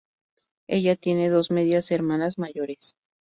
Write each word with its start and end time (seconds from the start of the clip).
Ella 0.67 0.95
tiene 0.95 1.29
dos 1.29 1.51
medias 1.51 1.91
hermanas 1.91 2.39
mayores. 2.39 2.97